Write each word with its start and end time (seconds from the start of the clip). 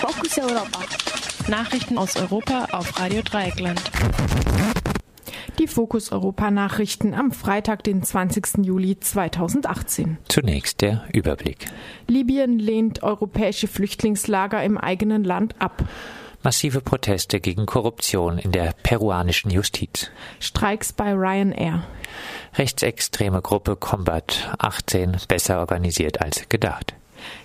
Fokus 0.00 0.38
Europa. 0.38 0.80
Nachrichten 1.48 1.98
aus 1.98 2.16
Europa 2.16 2.68
auf 2.72 2.98
Radio 2.98 3.20
Dreieckland. 3.20 3.82
Die 5.58 5.66
Fokus 5.66 6.10
Europa 6.10 6.50
Nachrichten 6.50 7.12
am 7.12 7.32
Freitag, 7.32 7.84
den 7.84 8.02
20. 8.02 8.64
Juli 8.64 8.98
2018. 8.98 10.16
Zunächst 10.26 10.80
der 10.80 11.04
Überblick. 11.12 11.66
Libyen 12.06 12.58
lehnt 12.58 13.02
europäische 13.02 13.68
Flüchtlingslager 13.68 14.64
im 14.64 14.78
eigenen 14.78 15.22
Land 15.22 15.54
ab. 15.58 15.84
Massive 16.42 16.80
Proteste 16.80 17.38
gegen 17.38 17.66
Korruption 17.66 18.38
in 18.38 18.52
der 18.52 18.72
peruanischen 18.82 19.50
Justiz. 19.50 20.10
Streiks 20.38 20.94
bei 20.94 21.12
Ryanair. 21.12 21.84
Rechtsextreme 22.54 23.42
Gruppe 23.42 23.76
Combat 23.76 24.56
18 24.58 25.18
besser 25.28 25.60
organisiert 25.60 26.22
als 26.22 26.48
gedacht. 26.48 26.94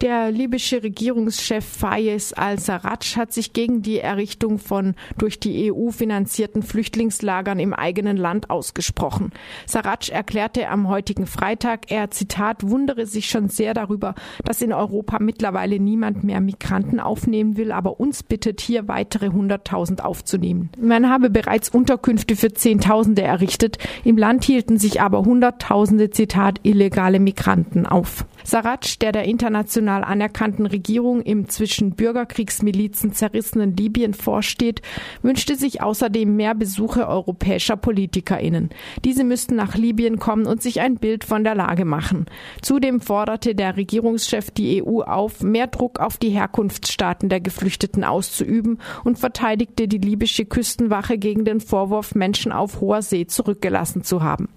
Der 0.00 0.30
libysche 0.30 0.82
Regierungschef 0.82 1.64
Fayez 1.64 2.32
al-Sarraj 2.36 3.16
hat 3.16 3.32
sich 3.32 3.52
gegen 3.52 3.82
die 3.82 3.98
Errichtung 3.98 4.58
von 4.58 4.94
durch 5.16 5.40
die 5.40 5.72
EU 5.72 5.90
finanzierten 5.90 6.62
Flüchtlingslagern 6.62 7.58
im 7.58 7.72
eigenen 7.72 8.16
Land 8.16 8.50
ausgesprochen. 8.50 9.32
Sarraj 9.66 10.10
erklärte 10.10 10.68
am 10.68 10.88
heutigen 10.88 11.26
Freitag, 11.26 11.90
er 11.90 12.10
Zitat 12.10 12.68
wundere 12.68 13.06
sich 13.06 13.28
schon 13.28 13.48
sehr 13.48 13.74
darüber, 13.74 14.14
dass 14.44 14.62
in 14.62 14.72
Europa 14.72 15.18
mittlerweile 15.18 15.78
niemand 15.78 16.24
mehr 16.24 16.40
Migranten 16.40 17.00
aufnehmen 17.00 17.56
will, 17.56 17.72
aber 17.72 17.98
uns 18.00 18.22
bittet 18.22 18.60
hier 18.60 18.88
weitere 18.88 19.28
100.000 19.28 20.00
aufzunehmen. 20.00 20.70
Man 20.78 21.08
habe 21.08 21.30
bereits 21.30 21.68
Unterkünfte 21.68 22.36
für 22.36 22.52
Zehntausende 22.52 23.22
errichtet, 23.22 23.78
im 24.04 24.18
Land 24.18 24.44
hielten 24.44 24.78
sich 24.78 25.00
aber 25.00 25.24
Hunderttausende 25.24 26.10
Zitat 26.10 26.60
illegale 26.62 27.18
Migranten 27.18 27.86
auf. 27.86 28.24
Sarraj, 28.44 28.98
der 29.00 29.12
der 29.12 29.26
international 29.56 30.04
anerkannten 30.04 30.66
Regierung 30.66 31.22
im 31.22 31.48
zwischen 31.48 31.92
Bürgerkriegsmilizen 31.92 33.12
zerrissenen 33.12 33.74
Libyen 33.74 34.12
vorsteht, 34.12 34.82
wünschte 35.22 35.56
sich 35.56 35.82
außerdem 35.82 36.36
mehr 36.36 36.54
Besuche 36.54 37.08
europäischer 37.08 37.76
PolitikerInnen. 37.76 38.68
Diese 39.04 39.24
müssten 39.24 39.56
nach 39.56 39.74
Libyen 39.74 40.18
kommen 40.18 40.46
und 40.46 40.62
sich 40.62 40.80
ein 40.82 40.96
Bild 40.96 41.24
von 41.24 41.42
der 41.42 41.54
Lage 41.54 41.86
machen. 41.86 42.26
Zudem 42.60 43.00
forderte 43.00 43.54
der 43.54 43.78
Regierungschef 43.78 44.50
die 44.50 44.82
EU 44.84 45.00
auf, 45.00 45.42
mehr 45.42 45.68
Druck 45.68 46.00
auf 46.00 46.18
die 46.18 46.30
Herkunftsstaaten 46.30 47.30
der 47.30 47.40
Geflüchteten 47.40 48.04
auszuüben 48.04 48.78
und 49.04 49.18
verteidigte 49.18 49.88
die 49.88 49.98
libysche 49.98 50.44
Küstenwache 50.44 51.16
gegen 51.16 51.46
den 51.46 51.60
Vorwurf, 51.60 52.14
Menschen 52.14 52.52
auf 52.52 52.82
hoher 52.82 53.00
See 53.00 53.26
zurückgelassen 53.26 54.04
zu 54.04 54.22
haben. 54.22 54.50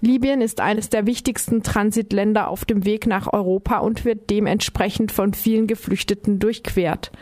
Libyen 0.00 0.40
ist 0.40 0.60
eines 0.60 0.88
der 0.88 1.06
wichtigsten 1.06 1.62
Transitländer 1.62 2.48
auf 2.48 2.64
dem 2.64 2.84
Weg 2.84 3.06
nach 3.06 3.32
Europa 3.32 3.78
und 3.78 4.04
wird 4.04 4.30
dementsprechend 4.40 5.12
von 5.12 5.34
vielen 5.34 5.66
Geflüchteten 5.66 6.38
durchquert. 6.38 7.12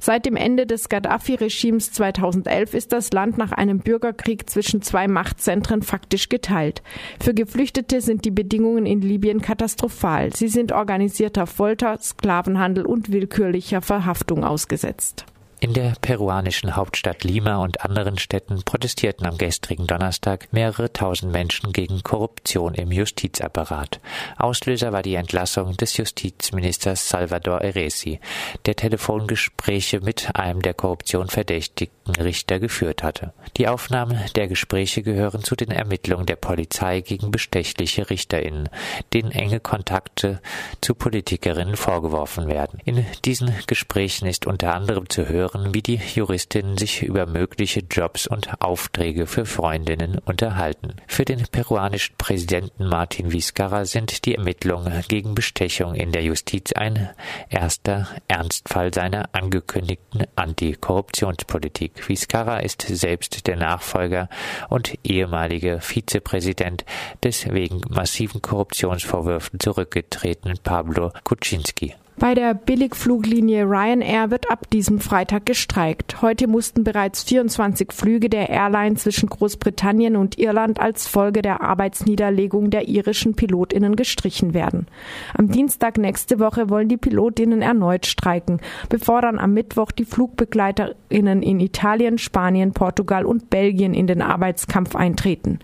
Seit 0.00 0.26
dem 0.26 0.36
Ende 0.36 0.66
des 0.66 0.90
Gaddafi-Regimes 0.90 1.92
2011 1.92 2.74
ist 2.74 2.92
das 2.92 3.10
Land 3.10 3.38
nach 3.38 3.52
einem 3.52 3.78
Bürgerkrieg 3.78 4.50
zwischen 4.50 4.82
zwei 4.82 5.08
Machtzentren 5.08 5.80
faktisch 5.80 6.28
geteilt. 6.28 6.82
Für 7.22 7.32
Geflüchtete 7.32 8.02
sind 8.02 8.26
die 8.26 8.30
Bedingungen 8.30 8.84
in 8.84 9.00
Libyen 9.00 9.40
katastrophal. 9.40 10.34
Sie 10.34 10.48
sind 10.48 10.72
organisierter 10.72 11.46
Folter, 11.46 11.96
Sklavenhandel 12.02 12.84
und 12.84 13.10
willkürlicher 13.10 13.80
Verhaftung 13.80 14.44
ausgesetzt. 14.44 15.24
In 15.60 15.72
der 15.72 15.94
peruanischen 16.00 16.76
Hauptstadt 16.76 17.24
Lima 17.24 17.56
und 17.56 17.80
anderen 17.80 18.16
Städten 18.16 18.62
protestierten 18.62 19.26
am 19.26 19.38
gestrigen 19.38 19.88
Donnerstag 19.88 20.52
mehrere 20.52 20.92
tausend 20.92 21.32
Menschen 21.32 21.72
gegen 21.72 22.04
Korruption 22.04 22.74
im 22.74 22.92
Justizapparat. 22.92 23.98
Auslöser 24.36 24.92
war 24.92 25.02
die 25.02 25.16
Entlassung 25.16 25.76
des 25.76 25.96
Justizministers 25.96 27.08
Salvador 27.08 27.60
Eresi, 27.60 28.20
der 28.66 28.76
Telefongespräche 28.76 30.00
mit 30.00 30.30
einem 30.34 30.62
der 30.62 30.74
Korruption 30.74 31.26
verdächtigten 31.26 32.14
Richter 32.14 32.60
geführt 32.60 33.02
hatte. 33.02 33.32
Die 33.56 33.66
Aufnahmen 33.66 34.20
der 34.36 34.46
Gespräche 34.46 35.02
gehören 35.02 35.42
zu 35.42 35.56
den 35.56 35.72
Ermittlungen 35.72 36.26
der 36.26 36.36
Polizei 36.36 37.00
gegen 37.00 37.32
bestechliche 37.32 38.10
Richterinnen, 38.10 38.68
denen 39.12 39.32
enge 39.32 39.58
Kontakte 39.58 40.40
zu 40.80 40.94
Politikerinnen 40.94 41.76
vorgeworfen 41.76 42.46
werden. 42.46 42.78
In 42.84 43.04
diesen 43.24 43.52
Gesprächen 43.66 44.28
ist 44.28 44.46
unter 44.46 44.72
anderem 44.72 45.10
zu 45.10 45.28
hören, 45.28 45.47
hören, 45.52 45.74
wie 45.74 45.82
die 45.82 46.00
Juristinnen 46.14 46.76
sich 46.76 47.02
über 47.02 47.26
mögliche 47.26 47.80
Jobs 47.80 48.26
und 48.26 48.60
Aufträge 48.60 49.26
für 49.26 49.46
Freundinnen 49.46 50.18
unterhalten. 50.24 50.94
Für 51.06 51.24
den 51.24 51.46
peruanischen 51.50 52.16
Präsidenten 52.16 52.86
Martin 52.86 53.32
Vizcarra 53.32 53.84
sind 53.84 54.24
die 54.24 54.34
Ermittlungen 54.34 55.02
gegen 55.08 55.34
Bestechung 55.34 55.94
in 55.94 56.12
der 56.12 56.22
Justiz 56.22 56.72
ein 56.72 57.10
erster 57.48 58.08
Ernstfall 58.28 58.92
seiner 58.92 59.28
angekündigten 59.32 60.24
Antikorruptionspolitik. 60.36 62.08
Vizcarra 62.08 62.60
ist 62.60 62.82
selbst 62.82 63.46
der 63.46 63.56
Nachfolger 63.56 64.28
und 64.68 64.98
ehemalige 65.04 65.80
Vizepräsident 65.80 66.84
des 67.22 67.48
wegen 67.50 67.80
massiven 67.88 68.42
Korruptionsvorwürfen 68.42 69.60
zurückgetretenen 69.60 70.58
Pablo 70.62 71.12
Kuczynski. 71.24 71.94
Bei 72.18 72.34
der 72.34 72.52
Billigfluglinie 72.52 73.62
Ryanair 73.62 74.32
wird 74.32 74.50
ab 74.50 74.68
diesem 74.70 74.98
Freitag 74.98 75.46
gestreikt. 75.46 76.20
Heute 76.20 76.48
mussten 76.48 76.82
bereits 76.82 77.22
24 77.22 77.92
Flüge 77.92 78.28
der 78.28 78.50
Airline 78.50 78.96
zwischen 78.96 79.28
Großbritannien 79.28 80.16
und 80.16 80.36
Irland 80.36 80.80
als 80.80 81.06
Folge 81.06 81.42
der 81.42 81.60
Arbeitsniederlegung 81.60 82.70
der 82.70 82.88
irischen 82.88 83.34
Pilotinnen 83.34 83.94
gestrichen 83.94 84.52
werden. 84.52 84.88
Am 85.34 85.52
Dienstag 85.52 85.96
nächste 85.96 86.40
Woche 86.40 86.68
wollen 86.68 86.88
die 86.88 86.96
Pilotinnen 86.96 87.62
erneut 87.62 88.04
streiken, 88.04 88.60
bevor 88.88 89.22
dann 89.22 89.38
am 89.38 89.54
Mittwoch 89.54 89.92
die 89.92 90.04
Flugbegleiterinnen 90.04 91.40
in 91.40 91.60
Italien, 91.60 92.18
Spanien, 92.18 92.72
Portugal 92.72 93.26
und 93.26 93.48
Belgien 93.48 93.94
in 93.94 94.08
den 94.08 94.22
Arbeitskampf 94.22 94.96
eintreten. 94.96 95.60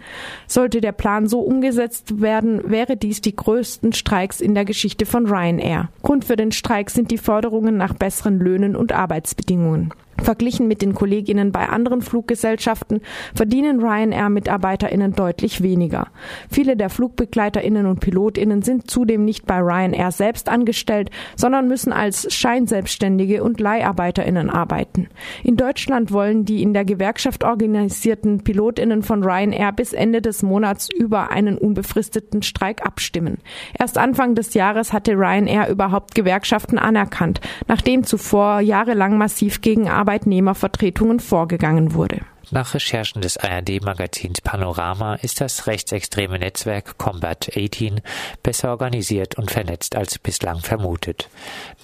Sollte 0.46 0.80
der 0.80 0.92
Plan 0.92 1.26
so 1.26 1.40
umgesetzt 1.40 2.20
werden, 2.20 2.70
wäre 2.70 2.96
dies 2.96 3.20
die 3.20 3.34
größten 3.34 3.92
Streiks 3.92 4.40
in 4.40 4.54
der 4.54 4.64
Geschichte 4.64 5.04
von 5.04 5.26
Ryanair. 5.26 5.88
Grund 6.02 6.24
für 6.24 6.36
den 6.36 6.43
Streik 6.52 6.90
sind 6.90 7.10
die 7.10 7.18
Forderungen 7.18 7.76
nach 7.76 7.94
besseren 7.94 8.38
Löhnen 8.38 8.76
und 8.76 8.92
Arbeitsbedingungen. 8.92 9.92
Verglichen 10.24 10.66
mit 10.66 10.82
den 10.82 10.94
Kolleginnen 10.94 11.52
bei 11.52 11.68
anderen 11.68 12.02
Fluggesellschaften 12.02 13.00
verdienen 13.34 13.80
Ryanair-MitarbeiterInnen 13.80 15.12
deutlich 15.12 15.62
weniger. 15.62 16.08
Viele 16.50 16.76
der 16.76 16.90
FlugbegleiterInnen 16.90 17.86
und 17.86 18.00
PilotInnen 18.00 18.62
sind 18.62 18.90
zudem 18.90 19.24
nicht 19.24 19.46
bei 19.46 19.58
Ryanair 19.60 20.10
selbst 20.10 20.48
angestellt, 20.48 21.10
sondern 21.36 21.68
müssen 21.68 21.92
als 21.92 22.32
Scheinselbstständige 22.32 23.44
und 23.44 23.60
LeiharbeiterInnen 23.60 24.50
arbeiten. 24.50 25.08
In 25.42 25.56
Deutschland 25.56 26.12
wollen 26.12 26.44
die 26.44 26.62
in 26.62 26.72
der 26.72 26.84
Gewerkschaft 26.84 27.44
organisierten 27.44 28.42
PilotInnen 28.42 29.02
von 29.02 29.22
Ryanair 29.22 29.72
bis 29.72 29.92
Ende 29.92 30.22
des 30.22 30.42
Monats 30.42 30.88
über 30.90 31.30
einen 31.30 31.58
unbefristeten 31.58 32.42
Streik 32.42 32.84
abstimmen. 32.84 33.38
Erst 33.78 33.98
Anfang 33.98 34.34
des 34.34 34.54
Jahres 34.54 34.92
hatte 34.92 35.12
Ryanair 35.12 35.68
überhaupt 35.68 36.14
Gewerkschaften 36.14 36.78
anerkannt, 36.78 37.40
nachdem 37.68 38.04
zuvor 38.04 38.60
jahrelang 38.60 39.18
massiv 39.18 39.60
gegen 39.60 39.88
Arbeitnehmervertretungen 40.14 41.18
vorgegangen 41.18 41.92
wurde. 41.94 42.20
Nach 42.50 42.74
Recherchen 42.74 43.22
des 43.22 43.38
ARD-Magazins 43.38 44.40
Panorama 44.42 45.14
ist 45.14 45.40
das 45.40 45.66
rechtsextreme 45.66 46.38
Netzwerk 46.38 46.98
Combat 46.98 47.48
18 47.56 48.02
besser 48.42 48.70
organisiert 48.70 49.36
und 49.36 49.50
vernetzt 49.50 49.96
als 49.96 50.18
bislang 50.18 50.60
vermutet. 50.60 51.28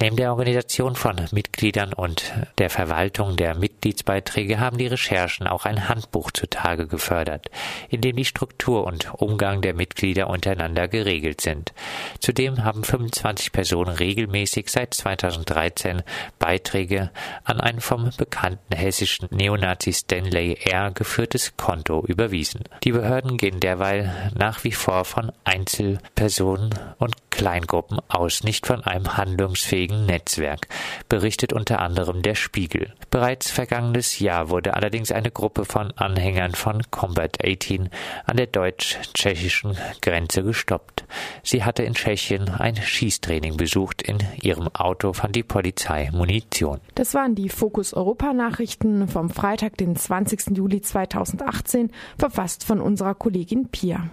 Neben 0.00 0.16
der 0.16 0.30
Organisation 0.30 0.96
von 0.96 1.16
Mitgliedern 1.32 1.92
und 1.94 2.32
der 2.58 2.68
Verwaltung 2.68 3.36
der 3.36 3.54
Mitgliedsbeiträge 3.54 4.60
haben 4.60 4.76
die 4.76 4.86
Recherchen 4.86 5.46
auch 5.46 5.64
ein 5.64 5.88
Handbuch 5.88 6.30
zutage 6.30 6.86
gefördert, 6.86 7.50
in 7.88 8.02
dem 8.02 8.16
die 8.16 8.24
Struktur 8.24 8.84
und 8.84 9.14
Umgang 9.14 9.62
der 9.62 9.74
Mitglieder 9.74 10.28
untereinander 10.28 10.88
geregelt 10.88 11.40
sind. 11.40 11.72
Zudem 12.18 12.64
haben 12.64 12.84
25 12.84 13.52
Personen 13.52 13.94
regelmäßig 13.96 14.68
seit 14.68 14.92
2013 14.94 16.02
Beiträge 16.38 17.10
an 17.44 17.60
ein 17.60 17.80
vom 17.80 18.10
bekannten 18.16 18.76
hessischen 18.76 19.28
Neonazi 19.30 19.92
Stanley 19.92 20.49
BR 20.50 20.90
geführtes 20.90 21.56
Konto 21.56 22.04
überwiesen. 22.04 22.64
Die 22.82 22.90
Behörden 22.90 23.36
gehen 23.36 23.60
derweil 23.60 24.32
nach 24.36 24.64
wie 24.64 24.72
vor 24.72 25.04
von 25.04 25.30
Einzelpersonen 25.44 26.74
und 26.98 27.14
Kleingruppen 27.30 28.00
aus, 28.08 28.42
nicht 28.42 28.66
von 28.66 28.82
einem 28.82 29.16
handlungsfähigen 29.16 30.06
Netzwerk, 30.06 30.66
berichtet 31.08 31.52
unter 31.52 31.78
anderem 31.78 32.22
der 32.22 32.34
Spiegel. 32.34 32.92
Bereits 33.10 33.50
vergangenes 33.50 34.18
Jahr 34.18 34.50
wurde 34.50 34.74
allerdings 34.74 35.12
eine 35.12 35.30
Gruppe 35.30 35.64
von 35.64 35.92
Anhängern 35.92 36.56
von 36.56 36.82
Combat 36.90 37.38
18 37.44 37.88
an 38.26 38.36
der 38.36 38.46
deutsch-tschechischen 38.46 39.76
Grenze 40.00 40.42
gestoppt. 40.42 40.99
Sie 41.42 41.64
hatte 41.64 41.82
in 41.82 41.94
Tschechien 41.94 42.48
ein 42.48 42.76
Schießtraining 42.76 43.56
besucht. 43.56 44.02
In 44.02 44.18
ihrem 44.42 44.68
Auto 44.68 45.12
fand 45.12 45.36
die 45.36 45.42
Polizei 45.42 46.10
Munition. 46.12 46.80
Das 46.94 47.14
waren 47.14 47.34
die 47.34 47.48
Fokus 47.48 47.94
Europa 47.94 48.32
Nachrichten 48.32 49.08
vom 49.08 49.30
Freitag, 49.30 49.76
den 49.76 49.96
20. 49.96 50.56
Juli 50.56 50.80
2018, 50.80 51.90
verfasst 52.18 52.64
von 52.64 52.80
unserer 52.80 53.14
Kollegin 53.14 53.68
Pia. 53.68 54.10